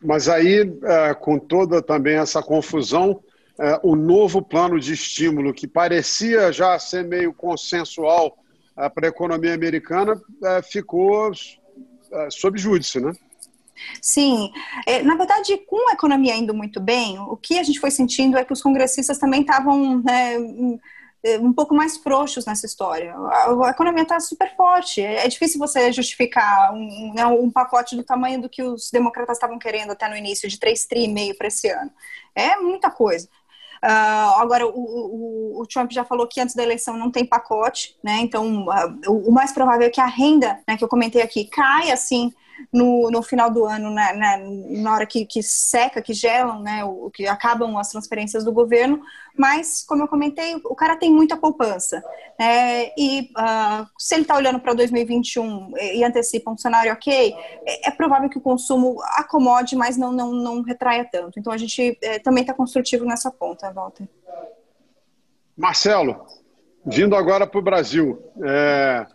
Mas 0.00 0.28
aí, 0.28 0.60
é, 0.84 1.14
com 1.14 1.38
toda 1.38 1.82
também 1.82 2.16
essa 2.16 2.42
confusão, 2.42 3.20
é, 3.60 3.80
o 3.82 3.96
novo 3.96 4.40
plano 4.40 4.78
de 4.78 4.92
estímulo, 4.92 5.52
que 5.52 5.66
parecia 5.66 6.52
já 6.52 6.78
ser 6.78 7.04
meio 7.04 7.32
consensual 7.32 8.38
é, 8.76 8.88
para 8.88 9.06
a 9.06 9.10
economia 9.10 9.54
americana, 9.54 10.20
ficou 10.70 11.32
sob 12.30 12.58
júdice, 12.58 13.00
né? 13.00 13.12
Sim, 14.02 14.50
na 15.04 15.14
verdade, 15.14 15.56
com 15.66 15.88
a 15.90 15.92
economia 15.92 16.34
indo 16.34 16.54
muito 16.54 16.80
bem, 16.80 17.18
o 17.18 17.36
que 17.36 17.58
a 17.58 17.62
gente 17.62 17.78
foi 17.78 17.90
sentindo 17.90 18.36
é 18.36 18.44
que 18.44 18.52
os 18.52 18.62
congressistas 18.62 19.18
também 19.18 19.42
estavam 19.42 20.02
né, 20.02 20.36
um 21.40 21.52
pouco 21.52 21.74
mais 21.74 21.96
frouxos 21.96 22.46
nessa 22.46 22.66
história. 22.66 23.14
A, 23.14 23.70
economia 23.70 24.02
está 24.02 24.20
super 24.20 24.54
forte. 24.56 25.00
É, 25.00 25.24
é, 25.24 25.28
difícil 25.28 25.58
você 25.58 25.90
justificar 25.92 26.72
um, 26.72 27.12
né, 27.14 27.26
um, 27.26 27.50
pacote 27.50 27.96
do 27.96 28.04
tamanho 28.04 28.40
do 28.40 28.48
que 28.48 28.62
os 28.62 28.90
democratas 28.90 29.36
estavam 29.36 29.58
querendo 29.58 29.90
até 29.90 30.08
no 30.08 30.16
início, 30.16 30.48
de 30.48 30.58
3 30.58 30.86
tri 30.86 31.04
e 31.04 31.08
meio 31.08 31.36
para 31.36 31.48
esse 31.48 31.68
ano. 31.68 31.90
É 32.34 32.56
muita 32.56 32.90
coisa. 32.90 33.28
Uh, 33.82 34.40
agora, 34.40 34.66
o, 34.66 34.70
o, 34.70 35.60
o, 35.62 35.66
Trump 35.66 35.92
já 35.92 36.04
falou 36.04 36.26
que 36.26 36.40
antes 36.40 36.54
da 36.54 36.62
eleição 36.62 36.96
não 36.96 37.10
tem 37.10 37.24
pacote, 37.24 37.96
né? 38.02 38.18
Então, 38.20 38.66
uh, 38.66 39.10
o, 39.10 39.28
o, 39.28 39.32
mais 39.32 39.52
provável 39.52 39.86
é 39.86 39.90
que 39.90 40.00
a 40.00 40.06
renda, 40.06 40.58
né, 40.66 40.76
que 40.76 40.82
eu 40.82 40.88
comentei 40.88 41.22
aqui, 41.22 41.44
caia 41.44 41.94
assim 41.94 42.32
no, 42.72 43.10
no 43.10 43.22
final 43.22 43.50
do 43.50 43.64
ano, 43.64 43.90
né, 43.90 44.12
na 44.70 44.94
hora 44.94 45.06
que, 45.06 45.24
que 45.24 45.42
seca, 45.42 46.02
que 46.02 46.12
gelam, 46.12 46.60
né, 46.60 46.84
o, 46.84 47.10
que 47.10 47.26
acabam 47.26 47.76
as 47.78 47.90
transferências 47.90 48.44
do 48.44 48.52
governo, 48.52 49.00
mas, 49.36 49.84
como 49.86 50.02
eu 50.02 50.08
comentei, 50.08 50.56
o 50.64 50.74
cara 50.74 50.96
tem 50.96 51.12
muita 51.12 51.36
poupança. 51.36 52.02
Né, 52.38 52.90
e 52.96 53.30
uh, 53.36 53.86
se 53.98 54.14
ele 54.14 54.22
está 54.22 54.36
olhando 54.36 54.58
para 54.60 54.74
2021 54.74 55.72
e, 55.76 55.98
e 55.98 56.04
antecipa 56.04 56.50
um 56.50 56.58
cenário 56.58 56.92
ok, 56.92 57.34
é, 57.64 57.88
é, 57.88 57.90
provável 57.90 58.28
que 58.28 58.38
o 58.38 58.42
consumo 58.42 59.00
acomode, 59.16 59.76
mas 59.76 59.96
não, 59.96 60.12
não, 60.12 60.32
não 60.32 60.62
retraia 60.62 61.08
tanto. 61.10 61.38
Então, 61.38 61.52
a 61.52 61.56
gente 61.56 61.96
é, 62.02 62.18
também 62.18 62.42
está 62.42 62.52
construtivo 62.52 63.04
nessa 63.04 63.30
ponta, 63.30 63.70
Walter. 63.72 64.08
Marcelo, 65.56 66.24
vindo 66.84 67.16
agora 67.16 67.46
para 67.46 67.58
o 67.58 67.62
Brasil. 67.62 68.22
É, 68.44 69.06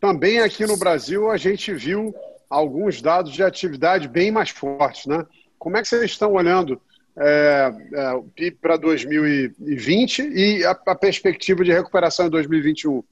também 0.00 0.40
aqui 0.40 0.66
no 0.66 0.76
Brasil 0.76 1.30
a 1.30 1.36
gente 1.36 1.72
viu 1.72 2.14
alguns 2.52 3.00
dados 3.00 3.32
de 3.32 3.42
atividade 3.42 4.06
bem 4.06 4.30
mais 4.30 4.50
fortes. 4.50 5.06
Né? 5.06 5.24
Como 5.58 5.76
é 5.76 5.82
que 5.82 5.88
vocês 5.88 6.04
estão 6.04 6.34
olhando 6.34 6.80
é, 7.18 7.72
é, 7.94 8.12
o 8.12 8.24
PIB 8.24 8.58
para 8.60 8.76
2020 8.76 10.18
e 10.20 10.64
a, 10.64 10.70
a 10.70 10.94
perspectiva 10.94 11.64
de 11.64 11.72
recuperação 11.72 12.26
em 12.26 12.30
2021? 12.30 13.02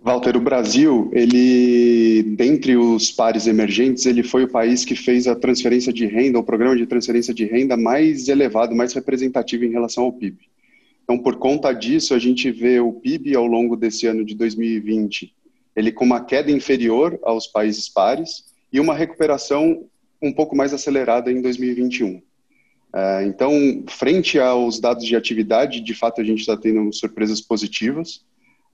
Walter, 0.00 0.36
o 0.36 0.40
Brasil, 0.40 1.10
ele, 1.12 2.22
dentre 2.22 2.76
os 2.76 3.10
pares 3.10 3.48
emergentes, 3.48 4.06
ele 4.06 4.22
foi 4.22 4.44
o 4.44 4.48
país 4.48 4.84
que 4.84 4.94
fez 4.94 5.26
a 5.26 5.34
transferência 5.34 5.92
de 5.92 6.06
renda, 6.06 6.38
o 6.38 6.44
programa 6.44 6.76
de 6.76 6.86
transferência 6.86 7.34
de 7.34 7.44
renda 7.44 7.76
mais 7.76 8.28
elevado, 8.28 8.76
mais 8.76 8.92
representativo 8.92 9.64
em 9.64 9.72
relação 9.72 10.04
ao 10.04 10.12
PIB. 10.12 10.38
Então, 11.02 11.18
por 11.18 11.36
conta 11.36 11.72
disso, 11.72 12.14
a 12.14 12.18
gente 12.18 12.48
vê 12.52 12.78
o 12.78 12.92
PIB 12.92 13.34
ao 13.34 13.46
longo 13.46 13.76
desse 13.76 14.06
ano 14.06 14.24
de 14.24 14.36
2020, 14.36 15.34
ele 15.78 15.92
com 15.92 16.04
uma 16.04 16.24
queda 16.24 16.50
inferior 16.50 17.18
aos 17.22 17.46
países 17.46 17.88
pares 17.88 18.44
e 18.72 18.80
uma 18.80 18.94
recuperação 18.94 19.86
um 20.20 20.32
pouco 20.32 20.56
mais 20.56 20.74
acelerada 20.74 21.30
em 21.30 21.40
2021. 21.40 22.20
É, 22.94 23.24
então, 23.24 23.84
frente 23.86 24.40
aos 24.40 24.80
dados 24.80 25.04
de 25.04 25.14
atividade, 25.14 25.80
de 25.80 25.94
fato 25.94 26.20
a 26.20 26.24
gente 26.24 26.40
está 26.40 26.56
tendo 26.56 26.92
surpresas 26.92 27.40
positivas. 27.40 28.26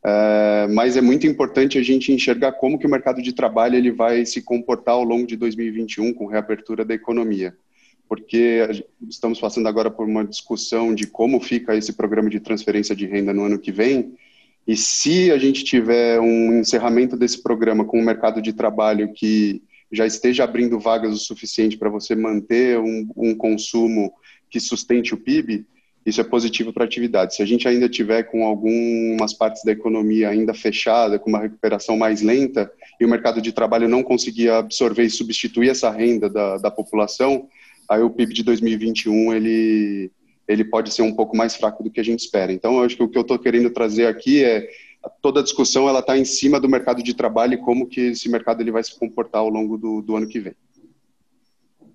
É, 0.02 0.66
mas 0.70 0.96
é 0.96 1.02
muito 1.02 1.26
importante 1.26 1.76
a 1.78 1.82
gente 1.82 2.10
enxergar 2.10 2.52
como 2.52 2.78
que 2.78 2.86
o 2.86 2.90
mercado 2.90 3.20
de 3.20 3.34
trabalho 3.34 3.76
ele 3.76 3.90
vai 3.90 4.24
se 4.24 4.40
comportar 4.40 4.94
ao 4.94 5.04
longo 5.04 5.26
de 5.26 5.36
2021 5.36 6.14
com 6.14 6.26
reabertura 6.26 6.86
da 6.86 6.94
economia, 6.94 7.54
porque 8.08 8.66
estamos 9.08 9.40
passando 9.40 9.66
agora 9.66 9.90
por 9.90 10.06
uma 10.06 10.24
discussão 10.24 10.94
de 10.94 11.06
como 11.06 11.40
fica 11.40 11.76
esse 11.76 11.92
programa 11.94 12.30
de 12.30 12.40
transferência 12.40 12.94
de 12.96 13.06
renda 13.06 13.32
no 13.32 13.44
ano 13.44 13.58
que 13.58 13.72
vem, 13.72 14.14
e 14.66 14.76
se 14.76 15.30
a 15.30 15.38
gente 15.38 15.62
tiver 15.62 16.18
um 16.20 16.60
encerramento 16.60 17.16
desse 17.16 17.42
programa 17.42 17.84
com 17.84 18.00
um 18.00 18.04
mercado 18.04 18.40
de 18.40 18.52
trabalho 18.52 19.12
que 19.12 19.62
já 19.92 20.06
esteja 20.06 20.44
abrindo 20.44 20.80
vagas 20.80 21.14
o 21.14 21.18
suficiente 21.18 21.76
para 21.76 21.90
você 21.90 22.14
manter 22.14 22.78
um, 22.78 23.06
um 23.16 23.34
consumo 23.34 24.12
que 24.50 24.58
sustente 24.58 25.12
o 25.12 25.16
PIB, 25.16 25.66
isso 26.06 26.20
é 26.20 26.24
positivo 26.24 26.72
para 26.72 26.84
a 26.84 26.86
atividade. 26.86 27.34
Se 27.34 27.42
a 27.42 27.46
gente 27.46 27.66
ainda 27.66 27.88
tiver 27.88 28.24
com 28.24 28.44
algumas 28.44 29.32
partes 29.32 29.64
da 29.64 29.72
economia 29.72 30.28
ainda 30.28 30.52
fechada, 30.52 31.18
com 31.18 31.30
uma 31.30 31.40
recuperação 31.40 31.96
mais 31.96 32.20
lenta, 32.20 32.70
e 33.00 33.04
o 33.04 33.08
mercado 33.08 33.40
de 33.40 33.52
trabalho 33.52 33.88
não 33.88 34.02
conseguir 34.02 34.50
absorver 34.50 35.04
e 35.04 35.10
substituir 35.10 35.70
essa 35.70 35.90
renda 35.90 36.28
da, 36.28 36.58
da 36.58 36.70
população, 36.70 37.48
aí 37.88 38.02
o 38.02 38.10
PIB 38.10 38.34
de 38.34 38.42
2021 38.42 39.34
ele, 39.34 40.10
ele 40.46 40.64
pode 40.64 40.92
ser 40.92 41.02
um 41.02 41.14
pouco 41.14 41.36
mais 41.36 41.56
fraco 41.56 41.82
do 41.82 41.90
que 41.90 42.00
a 42.00 42.04
gente 42.04 42.20
espera. 42.20 42.52
Então, 42.52 42.82
acho 42.82 42.96
que 42.96 43.02
o 43.02 43.08
que 43.08 43.16
eu 43.16 43.22
estou 43.22 43.38
querendo 43.38 43.70
trazer 43.70 44.06
aqui 44.06 44.44
é 44.44 44.68
toda 45.20 45.40
a 45.40 45.42
discussão 45.42 45.88
ela 45.88 46.00
está 46.00 46.16
em 46.16 46.24
cima 46.24 46.60
do 46.60 46.68
mercado 46.68 47.02
de 47.02 47.14
trabalho 47.14 47.54
e 47.54 47.58
como 47.58 47.86
que 47.86 48.00
esse 48.00 48.28
mercado 48.28 48.60
ele 48.60 48.72
vai 48.72 48.82
se 48.82 48.98
comportar 48.98 49.40
ao 49.40 49.48
longo 49.48 49.76
do, 49.76 50.02
do 50.02 50.16
ano 50.16 50.26
que 50.26 50.40
vem. 50.40 50.54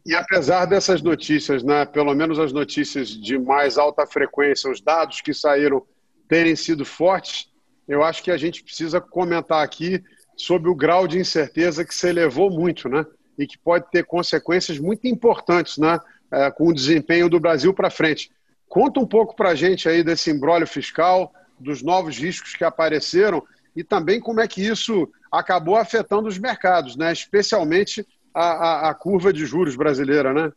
E 0.05 0.15
apesar 0.15 0.65
dessas 0.65 1.01
notícias, 1.01 1.63
né, 1.63 1.85
pelo 1.85 2.13
menos 2.15 2.39
as 2.39 2.51
notícias 2.51 3.09
de 3.09 3.37
mais 3.37 3.77
alta 3.77 4.07
frequência, 4.07 4.71
os 4.71 4.81
dados 4.81 5.21
que 5.21 5.33
saíram 5.33 5.83
terem 6.27 6.55
sido 6.55 6.85
fortes, 6.85 7.49
eu 7.87 8.03
acho 8.03 8.23
que 8.23 8.31
a 8.31 8.37
gente 8.37 8.63
precisa 8.63 9.01
comentar 9.01 9.63
aqui 9.63 10.01
sobre 10.37 10.69
o 10.69 10.75
grau 10.75 11.07
de 11.07 11.19
incerteza 11.19 11.83
que 11.83 11.93
se 11.93 12.07
elevou 12.07 12.49
muito, 12.49 12.87
né? 12.87 13.05
E 13.37 13.45
que 13.45 13.57
pode 13.57 13.89
ter 13.91 14.05
consequências 14.05 14.79
muito 14.79 15.05
importantes, 15.07 15.77
né? 15.77 15.99
É, 16.31 16.51
com 16.51 16.67
o 16.67 16.73
desempenho 16.73 17.27
do 17.27 17.39
Brasil 17.39 17.73
para 17.73 17.89
frente. 17.89 18.31
Conta 18.69 18.99
um 18.99 19.05
pouco 19.05 19.35
para 19.35 19.49
a 19.49 19.55
gente 19.55 19.89
aí 19.89 20.03
desse 20.03 20.29
embrólio 20.29 20.67
fiscal, 20.67 21.33
dos 21.59 21.81
novos 21.81 22.17
riscos 22.17 22.55
que 22.55 22.63
apareceram 22.63 23.43
e 23.75 23.83
também 23.83 24.19
como 24.19 24.39
é 24.39 24.47
que 24.47 24.61
isso 24.61 25.09
acabou 25.31 25.75
afetando 25.75 26.27
os 26.27 26.37
mercados, 26.37 26.95
né? 26.95 27.11
Especialmente 27.11 28.05
a, 28.33 28.43
a, 28.43 28.89
a 28.89 28.93
curva 28.93 29.33
de 29.33 29.45
juros 29.45 29.75
brasileira, 29.75 30.33
né? 30.33 30.51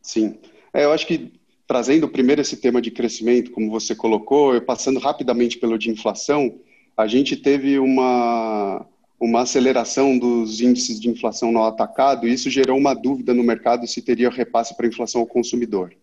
Sim. 0.00 0.38
É, 0.72 0.84
eu 0.84 0.92
acho 0.92 1.06
que 1.06 1.32
trazendo 1.66 2.08
primeiro 2.08 2.40
esse 2.40 2.56
tema 2.56 2.82
de 2.82 2.90
crescimento, 2.90 3.50
como 3.50 3.70
você 3.70 3.94
colocou, 3.94 4.60
passando 4.60 4.98
rapidamente 4.98 5.58
pelo 5.58 5.78
de 5.78 5.90
inflação, 5.90 6.58
a 6.96 7.06
gente 7.06 7.36
teve 7.36 7.78
uma, 7.78 8.84
uma 9.18 9.42
aceleração 9.42 10.18
dos 10.18 10.60
índices 10.60 11.00
de 11.00 11.08
inflação 11.08 11.52
no 11.52 11.62
atacado 11.62 12.26
e 12.26 12.32
isso 12.32 12.50
gerou 12.50 12.76
uma 12.76 12.94
dúvida 12.94 13.32
no 13.32 13.42
mercado 13.42 13.86
se 13.86 14.02
teria 14.02 14.28
repasse 14.30 14.76
para 14.76 14.86
a 14.86 14.88
inflação 14.88 15.20
ao 15.20 15.26
consumidor. 15.26 15.94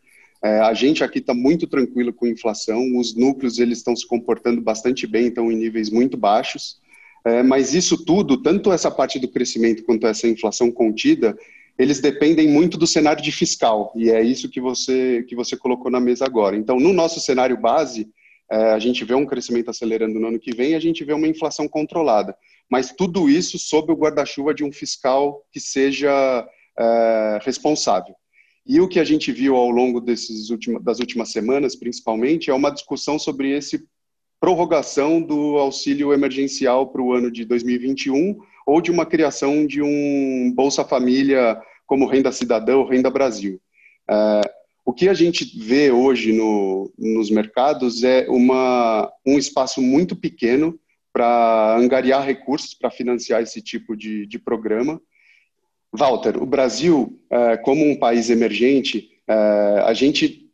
É, 0.44 0.60
a 0.60 0.74
gente 0.74 1.04
aqui 1.04 1.20
está 1.20 1.34
muito 1.34 1.68
tranquilo 1.68 2.14
com 2.14 2.26
inflação, 2.26 2.98
os 2.98 3.16
núcleos 3.16 3.60
eles 3.60 3.80
estão 3.80 3.96
se 3.96 4.08
comportando 4.08 4.62
bastante 4.62 5.06
bem, 5.06 5.28
estão 5.28 5.52
em 5.52 5.56
níveis 5.56 5.90
muito 5.90 6.16
baixos. 6.16 6.80
É, 7.26 7.44
mas 7.44 7.74
isso 7.74 8.06
tudo, 8.06 8.42
tanto 8.42 8.72
essa 8.72 8.90
parte 8.90 9.20
do 9.20 9.28
crescimento 9.28 9.84
quanto 9.84 10.08
essa 10.08 10.28
inflação 10.28 10.72
contida, 10.72 11.38
eles 11.78 12.00
dependem 12.00 12.48
muito 12.48 12.78
do 12.78 12.88
cenário 12.88 13.24
de 13.24 13.32
fiscal, 13.32 13.94
e 13.96 14.10
é 14.10 14.22
isso 14.22 14.50
que 14.50 14.60
você, 14.60 15.24
que 15.28 15.36
você 15.36 15.56
colocou 15.56 15.90
na 15.90 16.00
mesa 16.00 16.26
agora. 16.26 16.56
Então, 16.56 16.80
no 16.80 16.92
nosso 16.94 17.20
cenário 17.20 17.58
base, 17.58 18.10
é, 18.52 18.72
a 18.72 18.80
gente 18.80 19.06
vê 19.06 19.14
um 19.14 19.26
crescimento 19.26 19.70
acelerando 19.70 20.20
no 20.20 20.28
ano 20.28 20.40
que 20.40 20.56
vem, 20.56 20.76
a 20.76 20.80
gente 20.80 21.04
vê 21.04 21.14
uma 21.14 21.28
inflação 21.28 21.68
controlada. 21.68 22.36
Mas 22.70 22.92
tudo 22.92 23.30
isso 23.30 23.58
sob 23.58 23.92
o 23.92 23.96
guarda-chuva 23.96 24.54
de 24.54 24.64
um 24.64 24.72
fiscal 24.72 25.44
que 25.52 25.60
seja 25.60 26.48
é, 26.78 27.40
responsável. 27.44 28.16
E 28.70 28.80
o 28.80 28.88
que 28.88 29.00
a 29.00 29.04
gente 29.04 29.32
viu 29.32 29.56
ao 29.56 29.72
longo 29.72 30.00
desses 30.00 30.52
últimos, 30.52 30.84
das 30.84 31.00
últimas 31.00 31.32
semanas, 31.32 31.76
principalmente, 31.76 32.52
é 32.52 32.54
uma 32.54 32.70
discussão 32.70 33.18
sobre 33.18 33.50
esse 33.50 33.84
prorrogação 34.40 35.20
do 35.20 35.58
auxílio 35.58 36.14
emergencial 36.14 36.86
para 36.86 37.02
o 37.02 37.12
ano 37.12 37.32
de 37.32 37.44
2021 37.46 38.38
ou 38.68 38.80
de 38.80 38.92
uma 38.92 39.08
criação 39.08 39.66
de 39.66 39.82
um 39.82 40.54
Bolsa 40.56 40.86
Família 40.86 41.60
como 41.88 42.06
Renda 42.06 42.32
Cidadã 42.32 42.78
ou 42.78 42.88
Renda 42.88 43.10
Brasil. 43.10 43.60
É, 44.08 44.42
o 44.86 44.94
que 44.94 45.10
a 45.10 45.16
gente 45.16 45.46
vê 45.60 45.90
hoje 45.90 46.32
no, 46.32 46.94
nos 46.96 47.32
mercados 47.32 48.04
é 48.04 48.28
uma, 48.30 49.12
um 49.26 49.40
espaço 49.40 49.82
muito 49.82 50.16
pequeno 50.16 50.80
para 51.12 51.76
angariar 51.76 52.24
recursos 52.24 52.76
para 52.76 52.92
financiar 52.92 53.42
esse 53.42 53.64
tipo 53.64 53.98
de, 53.98 54.28
de 54.28 54.38
programa. 54.38 55.02
Walter, 55.92 56.42
o 56.42 56.46
Brasil, 56.46 57.20
é, 57.30 57.58
como 57.58 57.84
um 57.86 57.96
país 57.98 58.30
emergente, 58.30 59.10
é, 59.28 59.34
a 59.86 59.94
gente 59.94 60.50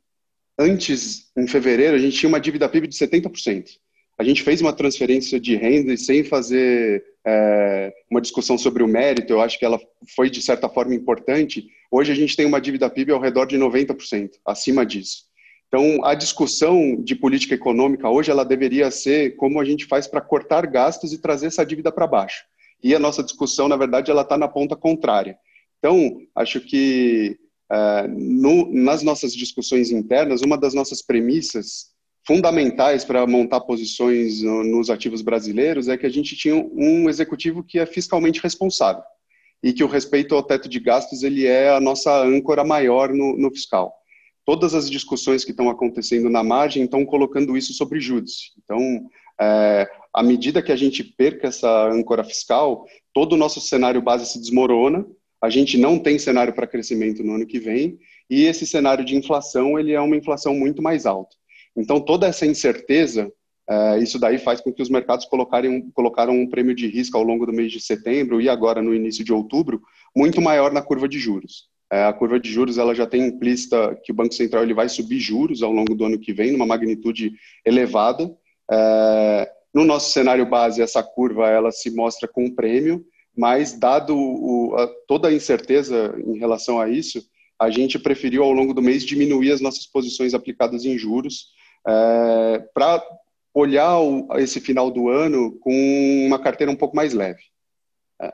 antes, 0.58 1.32
em 1.38 1.48
fevereiro, 1.48 1.96
a 1.96 2.00
gente 2.00 2.18
tinha 2.18 2.30
uma 2.30 2.39
dívida 2.39 2.70
PIB 2.70 2.88
de 2.88 2.96
70%. 2.96 3.72
A 4.18 4.24
gente 4.24 4.44
fez 4.44 4.62
uma 4.62 4.72
transferência 4.72 5.39
de 5.39 5.56
renda 5.56 5.94
e 5.94 5.98
sem 5.98 6.24
fazer 6.24 7.04
é, 7.25 7.94
uma 8.10 8.22
discussão 8.22 8.58
sobre 8.58 8.82
o 8.82 8.88
mérito, 8.88 9.34
eu 9.34 9.42
acho 9.42 9.60
que 9.60 9.65
ela 9.65 9.80
foi, 10.15 10.30
de 10.30 10.42
certa 10.42 10.70
forma, 10.70 10.96
importante. 10.96 11.68
Hoje 11.92 12.12
a 12.12 12.15
gente 12.15 12.36
tem 12.36 12.46
uma 12.46 12.62
dívida 12.62 12.89
PIB 12.89 13.12
ao 13.12 13.20
redor 13.20 13.46
de 13.46 13.58
90%, 13.58 14.30
acima 14.46 14.86
disso. 14.86 15.25
Então, 15.68 16.06
a 16.06 16.15
discussão 16.15 16.96
de 17.04 17.15
política 17.15 17.56
econômica 17.56 18.10
hoje, 18.10 18.32
ela 18.32 18.46
deveria 18.46 18.89
ser 18.89 19.36
como 19.36 19.60
a 19.60 19.65
gente 19.65 19.86
faz 19.86 20.08
para 20.08 20.22
cortar 20.22 20.65
gastos 20.68 21.12
e 21.12 21.18
trazer 21.18 21.48
essa 21.48 21.65
dívida 21.65 21.92
para 21.92 22.08
baixo. 22.08 22.46
E 22.86 22.94
a 22.94 23.00
nossa 23.00 23.24
discussão, 23.24 23.68
na 23.68 23.75
verdade, 23.75 24.12
ela 24.12 24.22
está 24.22 24.38
na 24.38 24.48
ponta 24.48 24.75
contrária. 24.75 25.36
Então, 25.80 26.22
acho 26.36 26.62
que 26.62 27.36
é, 27.72 28.08
no, 28.08 28.72
nas 28.72 29.01
nossas 29.01 29.34
discussões 29.34 29.89
internas, 29.89 30.44
uma 30.44 30.56
das 30.56 30.75
nossas 30.75 31.01
premissas 31.01 31.88
fundamentais 32.27 33.04
para 33.04 33.25
montar 33.25 33.62
posições 33.62 34.44
nos 34.44 34.92
ativos 34.92 35.24
brasileiros 35.24 35.88
é 35.88 35.98
que 35.98 36.06
a 36.06 36.10
gente 36.10 36.36
tinha 36.36 36.56
um 36.56 37.10
executivo 37.10 37.63
que 37.63 37.80
é 37.80 37.88
fiscalmente 37.88 38.39
responsável 38.39 39.01
e 39.63 39.74
que 39.74 39.84
o 39.84 39.88
respeito 39.88 40.36
ao 40.36 40.44
teto 40.44 40.70
de 40.70 40.80
gastos 40.80 41.24
ele 41.24 41.48
é 41.48 41.72
a 41.72 41.80
nossa 41.80 42.15
âncora 42.24 42.63
maior 42.63 43.12
no, 43.12 43.36
no 43.36 43.50
fiscal. 43.50 43.96
Todas 44.46 44.75
as 44.75 44.88
discussões 44.92 45.44
que 45.44 45.50
estão 45.50 45.72
acontecendo 45.72 46.30
na 46.30 46.44
margem 46.44 46.84
estão 46.84 47.04
colocando 47.04 47.58
isso 47.58 47.74
sobre 47.74 48.00
júdice. 48.00 48.51
Então, 48.63 49.10
é, 49.42 49.89
à 50.16 50.24
medida 50.24 50.62
que 50.62 50.72
a 50.72 50.76
gente 50.76 51.04
perca 51.04 51.48
essa 51.48 51.90
âncora 51.90 52.24
fiscal, 52.24 52.86
todo 53.14 53.34
o 53.34 53.38
nosso 53.38 53.60
cenário 53.60 54.02
base 54.02 54.26
se 54.26 54.40
desmorona 54.40 55.06
a 55.46 55.50
gente 55.50 55.78
não 55.78 56.00
tem 56.00 56.18
cenário 56.18 56.54
para 56.54 56.66
crescimento 56.66 57.24
no 57.24 57.36
ano 57.36 57.46
que 57.46 57.60
vem 57.60 58.00
e 58.30 58.46
esse 58.46 58.66
cenário 58.66 59.06
de 59.06 59.16
inflação 59.16 59.78
ele 59.78 59.94
é 59.94 60.02
uma 60.02 60.16
inflação 60.16 60.56
muito 60.56 60.82
mais 60.82 61.06
alta. 61.06 61.36
Então 61.78 62.00
toda 62.00 62.26
essa 62.26 62.46
incerteza 62.46 63.32
é, 63.70 64.00
isso 64.00 64.20
daí 64.20 64.38
faz 64.38 64.62
com 64.62 64.72
que 64.72 64.82
os 64.82 64.90
mercados 64.90 65.26
colocarem, 65.26 65.90
colocaram 65.92 66.34
um 66.34 66.48
prêmio 66.48 66.76
de 66.76 66.88
risco 66.88 67.18
ao 67.18 67.24
longo 67.24 67.46
do 67.46 67.54
mês 67.54 67.72
de 67.72 67.80
setembro 67.80 68.42
e 68.42 68.50
agora 68.50 68.82
no 68.82 68.94
início 68.94 69.24
de 69.24 69.34
outubro 69.34 69.82
muito 70.16 70.42
maior 70.42 70.72
na 70.72 70.82
curva 70.82 71.08
de 71.08 71.20
juros. 71.20 71.68
É, 71.92 72.04
a 72.04 72.14
curva 72.14 72.40
de 72.40 72.52
juros 72.52 72.80
ela 72.80 72.96
já 72.96 73.06
tem 73.06 73.28
implícita 73.28 74.00
que 74.04 74.12
o 74.12 74.16
Banco 74.16 74.34
Central 74.34 74.64
ele 74.64 74.74
vai 74.74 74.90
subir 74.90 75.20
juros 75.20 75.62
ao 75.62 75.72
longo 75.72 75.94
do 75.94 76.06
ano 76.06 76.20
que 76.20 76.34
vem, 76.34 76.52
numa 76.52 76.66
magnitude 76.66 77.34
elevada. 77.64 78.32
É, 78.72 79.52
no 79.75 79.84
nosso 79.84 80.13
cenário 80.13 80.46
base, 80.46 80.82
essa 80.82 81.03
curva 81.03 81.50
ela 81.50 81.70
se 81.70 81.91
mostra 81.91 82.29
com 82.29 82.50
prêmio, 82.50 83.05
mas 83.36 83.77
dado 83.77 84.17
o, 84.17 84.74
a, 84.77 84.88
toda 85.05 85.27
a 85.27 85.34
incerteza 85.34 86.15
em 86.25 86.38
relação 86.38 86.79
a 86.79 86.88
isso, 86.88 87.22
a 87.60 87.70
gente 87.70 88.00
preferiu 88.00 88.41
ao 88.41 88.53
longo 88.53 88.74
do 88.74 88.82
mês 88.82 89.03
diminuir 89.03 89.51
as 89.51 89.60
nossas 89.60 89.86
posições 89.86 90.34
aplicadas 90.34 90.86
em 90.86 90.98
juros 90.98 91.48
é, 91.86 92.60
para 92.74 93.05
olhar 93.53 94.00
o, 94.00 94.27
esse 94.38 94.62
final 94.62 94.89
do 94.89 95.10
ano 95.10 95.60
com 95.60 96.25
uma 96.25 96.39
carteira 96.39 96.72
um 96.72 96.75
pouco 96.77 96.96
mais 96.96 97.13
leve. 97.13 97.41
É. 98.22 98.34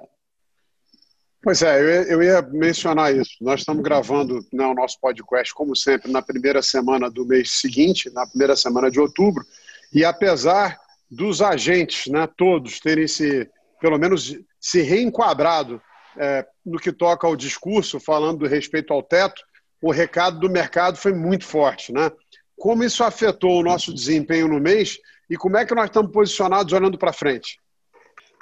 Pois 1.43 1.63
é, 1.63 2.13
eu 2.13 2.21
ia, 2.21 2.39
mencionar 2.43 3.15
isso. 3.15 3.31
Nós 3.41 3.61
estamos 3.61 3.81
gravando 3.81 4.45
né, 4.53 4.65
o 4.67 4.75
nosso 4.75 4.99
podcast, 5.01 5.55
como 5.55 5.75
sempre, 5.75 6.11
na 6.11 6.21
primeira 6.21 6.61
semana 6.61 7.09
do 7.09 7.25
mês 7.25 7.53
seguinte, 7.53 8.11
na 8.11 8.27
primeira 8.27 8.55
semana 8.55 8.91
de 8.91 8.99
outubro, 8.99 9.43
e 9.91 10.05
apesar 10.05 10.79
dos 11.11 11.41
agentes, 11.41 12.09
né, 12.09 12.25
todos, 12.37 12.79
terem 12.79 13.05
se, 13.05 13.49
pelo 13.81 13.99
menos, 13.99 14.33
se 14.59 14.81
reenquadrado 14.81 15.81
é, 16.17 16.45
no 16.65 16.79
que 16.79 16.93
toca 16.93 17.27
ao 17.27 17.35
discurso, 17.35 17.99
falando 17.99 18.39
do 18.39 18.47
respeito 18.47 18.93
ao 18.93 19.03
teto, 19.03 19.43
o 19.81 19.91
recado 19.91 20.39
do 20.39 20.49
mercado 20.49 20.97
foi 20.97 21.11
muito 21.11 21.43
forte, 21.43 21.91
né? 21.91 22.09
Como 22.57 22.83
isso 22.83 23.03
afetou 23.03 23.59
o 23.59 23.63
nosso 23.63 23.93
desempenho 23.93 24.47
no 24.47 24.59
mês 24.59 24.99
e 25.29 25.35
como 25.35 25.57
é 25.57 25.65
que 25.65 25.73
nós 25.73 25.85
estamos 25.85 26.11
posicionados 26.11 26.71
olhando 26.71 26.97
para 26.97 27.11
frente? 27.11 27.57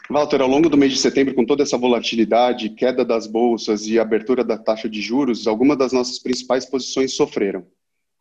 Walter, 0.09 0.41
ao 0.41 0.47
longo 0.47 0.69
do 0.69 0.77
mês 0.77 0.91
de 0.91 0.99
setembro, 0.99 1.33
com 1.35 1.45
toda 1.45 1.63
essa 1.63 1.77
volatilidade, 1.77 2.69
queda 2.69 3.05
das 3.05 3.27
bolsas 3.27 3.85
e 3.85 3.99
abertura 3.99 4.43
da 4.43 4.57
taxa 4.57 4.89
de 4.89 5.01
juros, 5.01 5.47
algumas 5.47 5.77
das 5.77 5.93
nossas 5.93 6.19
principais 6.19 6.65
posições 6.65 7.15
sofreram. 7.15 7.65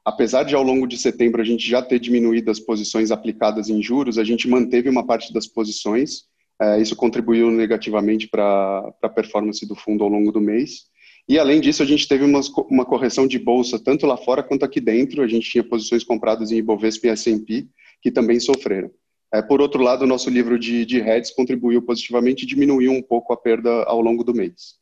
Apesar 0.09 0.43
de 0.43 0.55
ao 0.55 0.62
longo 0.62 0.87
de 0.87 0.97
setembro 0.97 1.43
a 1.43 1.45
gente 1.45 1.69
já 1.69 1.83
ter 1.83 1.99
diminuído 2.00 2.50
as 2.50 2.59
posições 2.59 3.11
aplicadas 3.11 3.69
em 3.69 3.83
juros, 3.83 4.17
a 4.17 4.25
gente 4.25 4.49
manteve 4.49 4.88
uma 4.88 5.05
parte 5.05 5.35
das 5.35 5.47
posições. 5.47 6.23
É, 6.59 6.81
isso 6.81 6.97
contribuiu 6.97 7.50
negativamente 7.50 8.27
para 8.27 8.91
a 9.03 9.09
performance 9.11 9.67
do 9.69 9.75
fundo 9.75 10.03
ao 10.03 10.09
longo 10.09 10.33
do 10.33 10.41
mês. 10.41 10.87
E, 11.29 11.38
além 11.38 11.61
disso, 11.61 11.83
a 11.83 11.87
gente 11.87 12.09
teve 12.09 12.25
uma, 12.25 12.41
uma 12.71 12.87
correção 12.87 13.27
de 13.27 13.38
bolsa, 13.38 13.79
tanto 13.79 14.07
lá 14.07 14.17
fora 14.17 14.43
quanto 14.43 14.65
aqui 14.65 14.81
dentro. 14.81 15.23
A 15.23 15.29
gente 15.29 15.50
tinha 15.50 15.62
posições 15.62 16.03
compradas 16.03 16.50
em 16.50 16.57
Ibovespa 16.57 17.09
e 17.09 17.11
S&P, 17.11 17.67
que 18.00 18.11
também 18.11 18.41
sofreram. 18.41 18.91
É, 19.31 19.43
por 19.43 19.61
outro 19.61 19.83
lado, 19.83 20.05
o 20.05 20.09
nosso 20.09 20.31
livro 20.31 20.59
de, 20.59 20.87
de 20.87 21.03
heads 21.03 21.33
contribuiu 21.33 21.83
positivamente 21.83 22.45
e 22.45 22.47
diminuiu 22.47 22.93
um 22.93 23.03
pouco 23.03 23.35
a 23.35 23.37
perda 23.37 23.83
ao 23.83 24.00
longo 24.00 24.25
do 24.25 24.33
mês. 24.33 24.77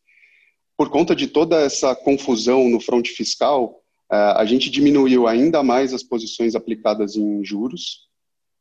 Por 0.76 0.88
conta 0.88 1.16
de 1.16 1.26
toda 1.26 1.60
essa 1.62 1.96
confusão 1.96 2.68
no 2.68 2.78
fronte 2.78 3.10
fiscal, 3.10 3.82
a 4.10 4.44
gente 4.44 4.70
diminuiu 4.70 5.26
ainda 5.26 5.62
mais 5.62 5.92
as 5.92 6.02
posições 6.02 6.54
aplicadas 6.54 7.16
em 7.16 7.44
juros 7.44 8.06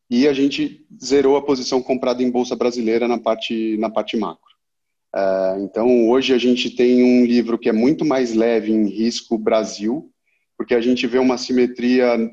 e 0.10 0.28
a 0.28 0.34
gente 0.34 0.86
zerou 1.04 1.36
a 1.36 1.42
posição 1.42 1.82
comprada 1.82 2.22
em 2.22 2.30
bolsa 2.30 2.56
brasileira 2.56 3.08
na 3.08 3.18
parte, 3.18 3.78
na 3.78 3.90
parte 3.90 4.16
macro. 4.16 4.44
Uh, 5.16 5.64
então, 5.64 6.10
hoje 6.10 6.34
a 6.34 6.38
gente 6.38 6.70
tem 6.70 7.04
um 7.04 7.26
livro 7.26 7.58
que 7.58 7.70
é 7.70 7.74
muito 7.74 8.04
mais 8.04 8.34
leve 8.34 8.72
em 8.72 8.88
risco 8.90 9.38
Brasil, 9.38 10.12
porque 10.58 10.76
a 10.76 10.82
gente 10.82 11.08
vê 11.08 11.18
uma 11.18 11.38
simetria 11.38 12.30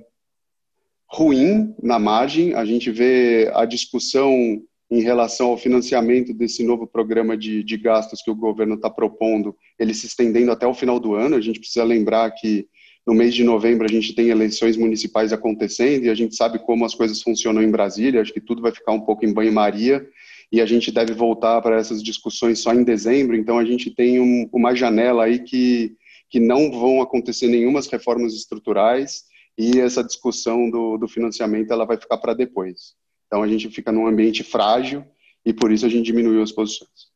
ruim 1.06 1.74
na 1.82 1.98
margem, 1.98 2.54
a 2.54 2.64
gente 2.64 2.90
vê 2.90 3.50
a 3.54 3.64
discussão 3.64 4.62
em 4.90 5.00
relação 5.00 5.48
ao 5.48 5.56
financiamento 5.56 6.34
desse 6.34 6.64
novo 6.64 6.86
programa 6.86 7.36
de, 7.36 7.62
de 7.62 7.76
gastos 7.76 8.20
que 8.20 8.30
o 8.30 8.34
governo 8.34 8.74
está 8.74 8.90
propondo, 8.90 9.56
ele 9.78 9.94
se 9.94 10.06
estendendo 10.06 10.50
até 10.50 10.66
o 10.66 10.74
final 10.74 10.98
do 10.98 11.14
ano. 11.14 11.36
A 11.36 11.40
gente 11.40 11.60
precisa 11.60 11.84
lembrar 11.84 12.30
que 12.32 12.66
no 13.06 13.14
mês 13.14 13.34
de 13.34 13.42
novembro 13.42 13.84
a 13.84 13.90
gente 13.90 14.14
tem 14.14 14.28
eleições 14.28 14.76
municipais 14.76 15.32
acontecendo 15.32 16.04
e 16.04 16.10
a 16.10 16.14
gente 16.14 16.36
sabe 16.36 16.58
como 16.60 16.84
as 16.84 16.94
coisas 16.94 17.20
funcionam 17.20 17.62
em 17.62 17.70
Brasília. 17.70 18.20
Acho 18.20 18.32
que 18.32 18.40
tudo 18.40 18.62
vai 18.62 18.72
ficar 18.72 18.92
um 18.92 19.00
pouco 19.00 19.24
em 19.24 19.32
banho-maria 19.32 20.06
e 20.52 20.60
a 20.60 20.66
gente 20.66 20.92
deve 20.92 21.14
voltar 21.14 21.60
para 21.62 21.78
essas 21.78 22.02
discussões 22.02 22.60
só 22.60 22.74
em 22.74 22.84
dezembro, 22.84 23.34
então 23.34 23.58
a 23.58 23.64
gente 23.64 23.90
tem 23.90 24.20
um, 24.20 24.48
uma 24.52 24.74
janela 24.74 25.24
aí 25.24 25.38
que, 25.38 25.96
que 26.28 26.38
não 26.38 26.70
vão 26.70 27.00
acontecer 27.00 27.48
nenhumas 27.48 27.86
reformas 27.86 28.34
estruturais 28.34 29.24
e 29.58 29.80
essa 29.80 30.04
discussão 30.04 30.70
do, 30.70 30.98
do 30.98 31.08
financiamento 31.08 31.72
ela 31.72 31.86
vai 31.86 31.96
ficar 31.96 32.18
para 32.18 32.34
depois. 32.34 32.94
Então 33.26 33.42
a 33.42 33.48
gente 33.48 33.70
fica 33.70 33.90
num 33.90 34.06
ambiente 34.06 34.44
frágil 34.44 35.04
e 35.44 35.54
por 35.54 35.72
isso 35.72 35.86
a 35.86 35.88
gente 35.88 36.04
diminuiu 36.04 36.42
as 36.42 36.52
posições. 36.52 37.10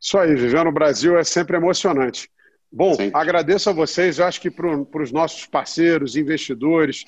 Isso 0.00 0.18
aí, 0.18 0.34
viver 0.34 0.64
no 0.64 0.72
Brasil 0.72 1.18
é 1.18 1.24
sempre 1.24 1.56
emocionante. 1.56 2.30
Bom, 2.74 2.94
sempre. 2.94 3.16
agradeço 3.18 3.70
a 3.70 3.72
vocês, 3.72 4.18
acho 4.18 4.40
que 4.40 4.50
para 4.50 5.00
os 5.00 5.12
nossos 5.12 5.46
parceiros, 5.46 6.16
investidores, 6.16 7.04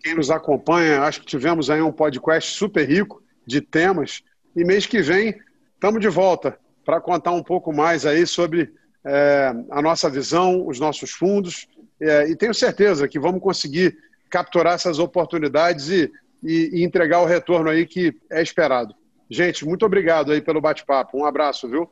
quem 0.00 0.14
nos 0.14 0.30
acompanha, 0.30 1.02
acho 1.02 1.20
que 1.20 1.26
tivemos 1.26 1.68
aí 1.68 1.82
um 1.82 1.90
podcast 1.90 2.56
super 2.56 2.88
rico 2.88 3.20
de 3.44 3.60
temas. 3.60 4.22
E 4.54 4.64
mês 4.64 4.86
que 4.86 5.02
vem 5.02 5.34
estamos 5.74 6.00
de 6.00 6.08
volta 6.08 6.56
para 6.84 7.00
contar 7.00 7.32
um 7.32 7.42
pouco 7.42 7.72
mais 7.72 8.06
aí 8.06 8.24
sobre 8.28 8.72
é, 9.04 9.52
a 9.72 9.82
nossa 9.82 10.08
visão, 10.08 10.64
os 10.64 10.78
nossos 10.78 11.10
fundos. 11.10 11.66
É, 12.00 12.28
e 12.30 12.36
tenho 12.36 12.54
certeza 12.54 13.08
que 13.08 13.18
vamos 13.18 13.42
conseguir 13.42 13.98
capturar 14.30 14.74
essas 14.74 15.00
oportunidades 15.00 15.88
e, 15.88 16.12
e, 16.44 16.70
e 16.74 16.84
entregar 16.84 17.22
o 17.22 17.26
retorno 17.26 17.68
aí 17.68 17.86
que 17.86 18.14
é 18.30 18.40
esperado. 18.40 18.94
Gente, 19.28 19.66
muito 19.66 19.84
obrigado 19.84 20.30
aí 20.30 20.40
pelo 20.40 20.60
bate-papo. 20.60 21.18
Um 21.18 21.24
abraço, 21.24 21.68
viu? 21.68 21.90